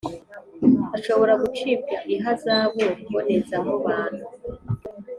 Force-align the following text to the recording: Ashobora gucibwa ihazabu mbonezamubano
Ashobora 0.97 1.33
gucibwa 1.41 1.95
ihazabu 2.15 2.83
mbonezamubano 3.07 4.23